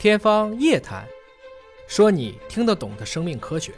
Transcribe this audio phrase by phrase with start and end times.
[0.00, 1.06] 天方夜谭，
[1.86, 3.74] 说你听得懂的生命科学。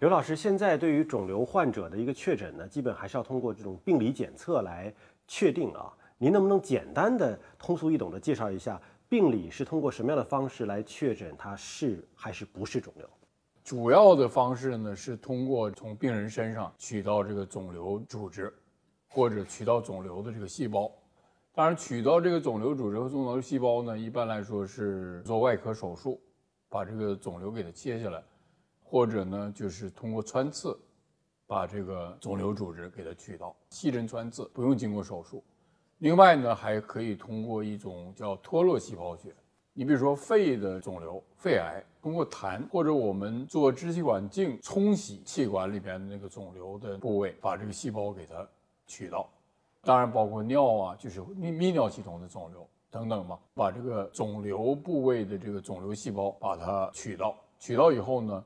[0.00, 4.92] 刘老师，现在对于肿瘤患者的一个确诊呢，基本还是要通过这种病理检测来
[5.28, 5.92] 确定啊。
[6.18, 13.08] 您能不能简单的、通俗易懂的介绍一下，病理是通过什么样的方式来确诊它是还是不是肿瘤？
[13.62, 18.52] 主要的方式呢，是通过从病人身上取到这个肿瘤组织，
[19.06, 20.90] 或者取到肿瘤的这个细胞。
[21.54, 26.18] 当然，取到这个肿瘤组织和肿瘤细胞呢，一般来说是做外科手术，
[26.70, 28.22] 把这个肿瘤给它切下来，
[28.82, 30.74] 或者呢就是通过穿刺，
[31.46, 35.44] 把这个肿瘤组织给它取到，细针穿刺不用经过手术。
[35.98, 39.34] 另外呢，还可以通过一种叫脱落细胞学，
[39.74, 48.48] 你比如说肺的肿瘤、肺癌，通过痰或者我们做支气管镜冲洗气管里边的那个肿瘤的部位，把这个细胞给它
[48.86, 49.28] 取到。
[49.84, 58.44] 当然包括尿啊，就是泌泌尿系统的肿瘤等等嘛，把这个肿瘤部位的这个肿瘤细胞把它取到，取到以后呢，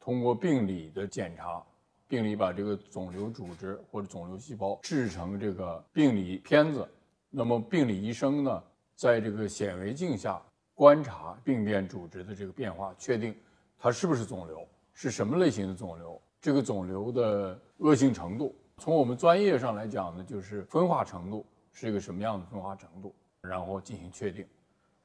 [0.00, 1.62] 通过病理的检查，
[2.06, 6.88] 病理把这个肿瘤组织或者肿瘤细胞制成这个病理片子，
[7.28, 8.62] 那么病理医生呢，
[8.94, 10.40] 在这个显微镜下
[10.74, 13.36] 观察病变组织的这个变化，确定
[13.78, 18.56] 它是不是肿瘤，是什么类型的肿瘤，这个肿瘤的恶性程度。
[18.78, 24.46] 从我们专业上来讲呢，就是分化程度是一个什么样的分化程度，然后进行确定。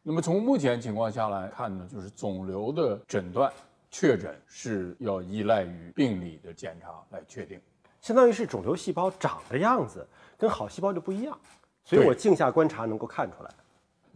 [0.03, 3.51] 那么从目前情况下来看呢，就是肿瘤的诊断
[3.89, 7.59] 确诊是要依赖于病理的检查来确定，
[7.99, 11.37] 相当于是肿瘤细胞长的样子跟好细胞就不一样，
[11.83, 13.49] 所以我镜下观察能够看出来。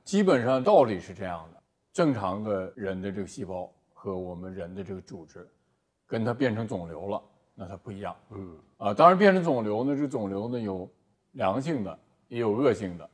[0.04, 1.62] 基本上道理是这样的，
[1.92, 5.50] 正常的人的这个细胞和我们人的这个组织，
[6.06, 7.22] 跟它变成肿瘤了。
[7.60, 10.88] 那它不一样，嗯啊，当然变成肿瘤呢，这肿瘤呢有
[11.32, 13.10] 良性的，也有恶性的，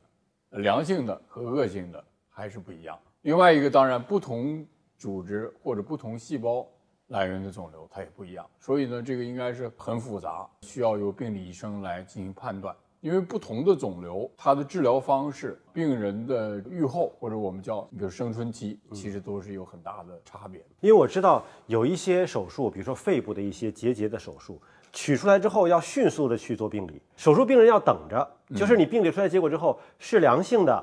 [0.50, 2.98] 良性的和恶性的还是不一样。
[3.22, 4.66] 另外一个，当然不同
[4.98, 6.68] 组织或者不同细胞
[7.06, 12.76] 来源的肿瘤它也不一样，所以呢，这个应该是很复杂，需要由病理医生来进行判断。
[13.04, 20.58] 因为不同的肿瘤，它的治疗方式、病人的预后或者我们叫比如生存期，其实都是有很大的差别。
[20.80, 24.58] 因为我知道有一些手术，比如说肺部的一些结节的手术，
[24.90, 28.26] 取出来之后要迅速的去做病理，手术病人要等着，
[28.56, 30.82] 就是你病理出来结果之后是良性的，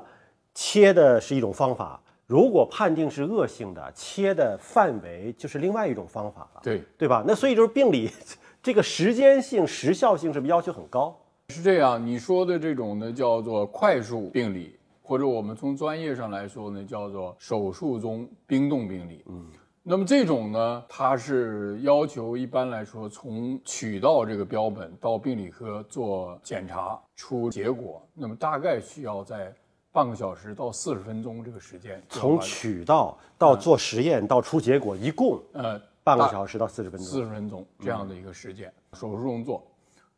[0.54, 6.60] 切的是一种方法；如果判定是恶性的，切的范围就是另外一种方法了。
[6.62, 7.24] 对对吧？
[7.26, 8.08] 那所以就是病理
[8.62, 11.18] 这个时间性、时效性是不是要求很高？
[11.52, 19.22] 是这样，你说的这种呢，叫做快速病理，或者我们从专业上来说呢，叫做手术中冰冻病理。
[19.26, 19.46] 嗯，
[19.82, 29.54] 那么这种呢，它是要求一般来说，从取到这个标本到病理科做检查出结果，那么大概需要在
[29.92, 32.02] 半个小时到四十分钟这个时间。
[32.08, 37.06] 从取到到做实验到出结果，一共呃半个小时到四十分钟。
[37.06, 39.62] 四十分钟这样的一个时间，手术中做。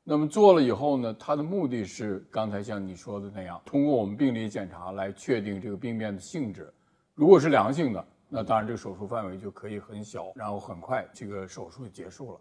[0.07, 6.71] 那么做了以后呢，它的目的是刚才像你说的那样，通过我们病理检查来确定这个病变的性质。
[7.15, 12.41] 如果是良性的，那当然这个手术范围就可以很小，然后很快这个手术就结束了。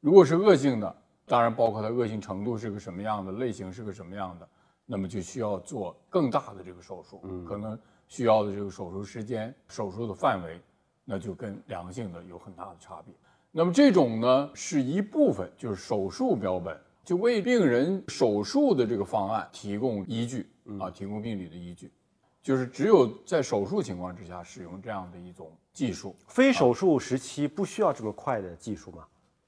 [0.00, 4.48] 如果是恶性的，当然包括它恶性程度是个什么样的，类型是个什么样的，
[4.84, 10.60] 那么就需要做更大的这个手术，可能需要的这个手术时间、手术的范围，
[11.04, 13.14] 那就跟良性的有很大的差别。
[13.52, 16.76] 那么这种呢，是一部分，就是手术标本。
[17.04, 20.46] 就为病人手术的这个方案提供依据
[20.80, 21.92] 啊，提供病理的依据，
[22.42, 26.16] 就是只有在手术情况之下使用这样的一种技术。
[26.26, 29.04] 非手术时期不需要这么快的技术吗？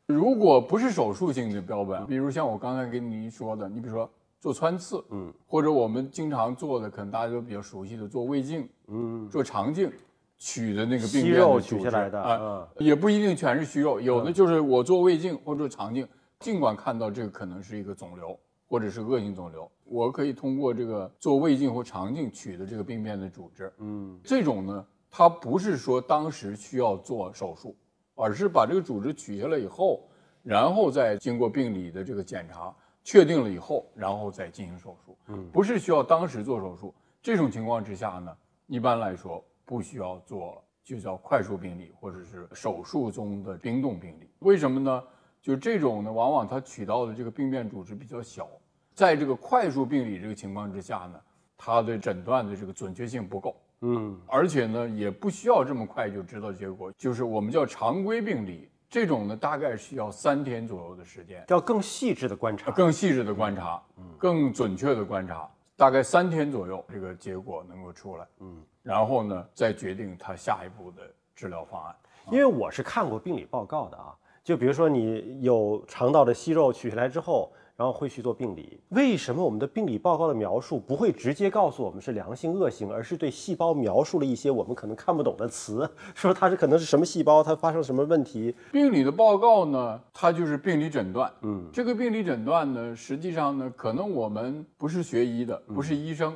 [0.07, 9.91] 如果不是手术性的标本，比如像我刚才跟您说的，你比如说做穿刺，嗯，或者我们经常做的，可能大家都比较熟悉的做胃镜，嗯，做肠镜
[10.37, 16.07] 取的那个病变的取下来的啊，也不一定全是虚肉，有的就是我做胃镜或者做肠镜。
[16.41, 18.39] 尽管看到这个可能是一个肿瘤
[18.69, 27.77] 或者是恶性肿瘤，我可以通过这个做胃镜或肠镜取的这个病变的组织，嗯，这种呢，它不是说当时需要做手术，
[28.15, 30.09] 而是把这个组织取下来以后，
[30.43, 36.95] 然后再经过病理的这个检查确定了以后，然后再进行手术，嗯，不是需要当时做手术。
[37.23, 44.29] 这种情况之下呢，一般来说不需要做，就叫快速病理或者是手术中的冰冻病理。
[44.41, 45.03] 为什么呢？
[45.47, 48.49] 就这种呢，往往它取到的这个病变组织比较小，
[48.95, 51.21] 在这个快速病理这个情况之下呢，
[51.57, 64.05] 它的诊断的这个准确性不够，嗯，而且呢，也不需要这么快就知道结果，就是我们叫常规病理这种呢，大概需要三天左右的时间，要更细致的观察，更细致的观察，嗯。
[64.19, 71.03] 更准确的观察，大概三天左右，这个结果能够出来，嗯，然后呢，再决定他下一步的
[71.37, 71.95] 治疗方案。
[72.33, 74.13] 因为我是看过病理报告的啊，
[74.47, 78.79] 就比如说你有肠道的息肉取下来之后，然后会去做病理。
[78.91, 88.55] 为什么我们的病理报告的描述不会直接告诉我们是良性恶性，而是对细胞描述了一些我们可能看不懂的词， 说它是可能是什么细胞，它发生什么问题？
[88.71, 91.29] 病理的报告呢，它就是病理诊断。
[91.41, 96.33] 嗯，这个病理诊断呢，实际上呢，可能我们不是学医的，不是医生，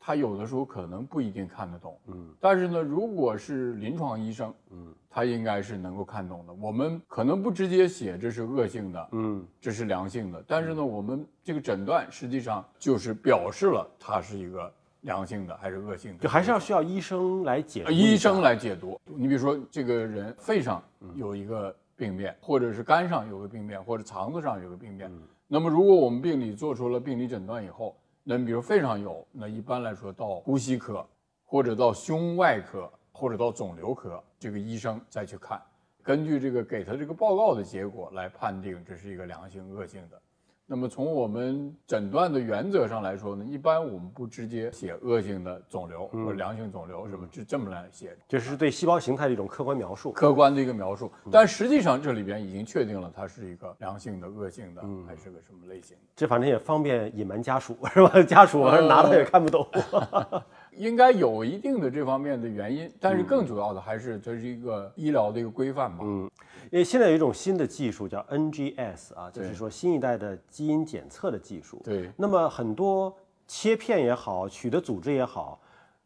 [0.00, 1.96] 他有的时候可能不一定看得懂。
[2.06, 6.52] 嗯，但是呢，如果是临床医生，嗯，他应该是能够看懂的。
[6.54, 17.84] 我们可能不直接写这是恶性的，嗯，这是良性的，但是呢，我们这个诊断实际上就是表示了它是一个良性的还是恶性的，就还是要需要医生来解。
[17.90, 18.98] 医生来解读。
[19.04, 20.82] 你比如说，这个人肺上
[21.14, 25.12] 有一个病变，或者是肝上有个病变，或者肠子上有个病变。
[25.46, 27.96] 那么，如果我们病理做出了病理诊断以后，
[28.30, 31.04] 那比如肺上有，那一般来说到呼吸科，
[31.44, 35.60] 或者到胸外科，或者到肿瘤科，这个医生再去看，
[36.00, 40.22] 根据这个给他这个报告的结果来判定这是一个良性恶性的。
[40.72, 50.12] 那么从我们诊断的原则上来说呢，一般我们不直接写恶性的肿瘤或者良性肿瘤什么，这这么来写，就是对细胞形态的一种客观描述。
[50.12, 51.10] 客观的一个描述。
[51.28, 56.02] 但实际上这里边已经确定了它是一个良性的、恶性的，还是个什么类型的。
[56.14, 58.22] 这反正也方便隐瞒家属，是吧？
[58.22, 59.66] 家属拿到也看不懂。
[60.76, 65.98] 应该有一定的这方面的原因，但是更主要的还是它是一个医疗的一个规范吧。
[66.02, 66.30] 嗯，
[66.70, 71.80] 因为现在有一种新的技术叫 NGS 啊，就是说新一代的基因检测的技术。
[71.84, 73.14] 对，那么很多
[73.46, 75.60] 切片也好，取的组织也好，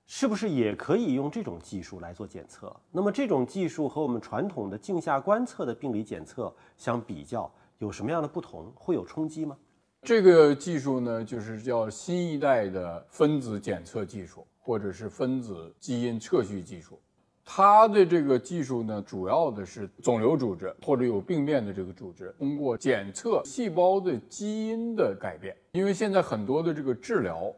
[0.06, 2.74] 是不是也可以用这种技术来做检测？
[2.90, 8.72] 那么这种技术和我们传统的镜下观测的病理检测相比较，有什么样的不同？
[8.74, 9.56] 会有冲击吗？
[10.04, 17.00] 这个技术呢，就是叫新一代的分子检测技术，或者是分子基因测序技术。
[17.42, 25.56] 它的这个技术呢，主要的是肿瘤组织或者有病变的这个组织，通过检测细胞的基因的改变。
[25.72, 27.50] 因为现在很多的这个治疗，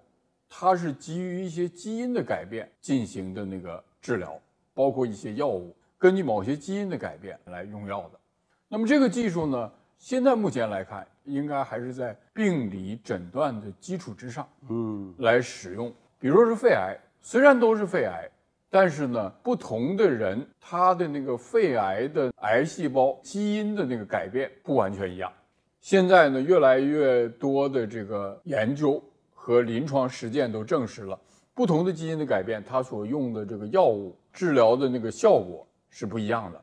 [0.48, 4.40] 它是基于一些基因的改变进行的那个治疗，
[4.72, 8.20] 包括一些药物，根据某些基因的改变来用药的。
[8.68, 15.92] 那么这个技术呢，现在目前来看，应该还是在病理诊断的基础之上，嗯，来使用。
[16.18, 18.28] 比如说是肺癌，虽然都是肺癌，
[18.70, 25.30] 但是呢，不同的人他的那个肺癌的癌细胞基因的那个改变不完全一样。
[25.80, 29.02] 现在呢，越来越多的这个研究
[29.32, 31.18] 和临床实践都证实了，
[31.54, 36.60] 不同的基因的改变，它所用的这个药物治疗的那个效果是不一样的。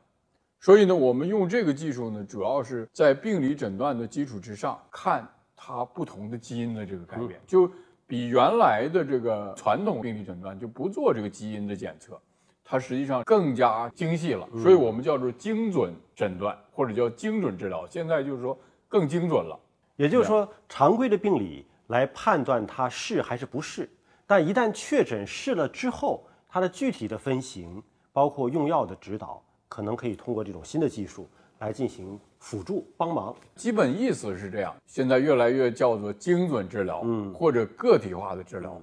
[0.64, 7.70] 所以呢，我们用这个技术呢，主要是在病理诊断的基础之上，看它不同的基因的这个改变，就
[8.06, 12.18] 比原来的这个传统病理诊断就不做这个基因的检测，
[12.64, 14.48] 它实际上更加精细了。
[14.62, 17.86] 所以我们叫做精准诊断或者叫精准治疗。
[17.86, 18.58] 现在就是说
[18.88, 19.60] 更精准了。
[19.96, 23.86] 也就是说，常规的病理来判断它是还是不是，
[24.26, 27.82] 但一旦确诊是了之后，它的具体的分型，
[28.14, 29.42] 包括用药的指导，
[29.74, 31.26] 可能可以通过这种新的技术
[31.58, 33.34] 来进行辅助帮忙。
[33.56, 38.80] 基本意思是这样，现在越来越叫做精准治疗，嗯或者个体化的治疗。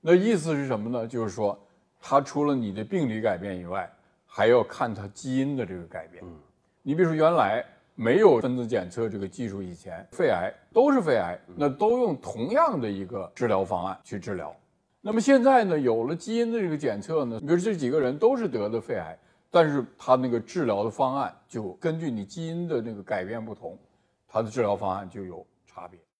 [0.00, 1.06] 那意思是什么呢？
[1.06, 1.58] 就是说，
[2.00, 3.86] 它除了你的病理改变以外，
[4.24, 6.24] 还要看它基因的这个改变。
[6.24, 6.34] 嗯
[6.80, 7.62] 你比如说，原来
[7.94, 14.56] 没有分子检测这个技术以前，肺癌都是肺癌，那都用同样的一个治疗方案去治疗。
[15.02, 19.18] 那么现在呢，有了基因的这个检测呢，比如这几个人都是得的肺癌，
[19.50, 23.78] 但是他那个治疗的方案就根据你基因的那个改变不同，
[24.28, 25.98] 它的治疗方案就有差别。